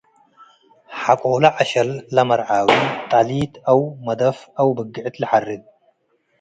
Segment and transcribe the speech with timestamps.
[1.01, 2.69] ሐቆለ ዐሸል ለመርዓዊ
[3.11, 5.63] ጠሊት አው መደፍ አው ብግዕት ለሐርድ።